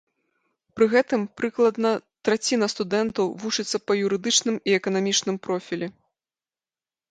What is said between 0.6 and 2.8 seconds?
Пры гэтым прыкладна траціна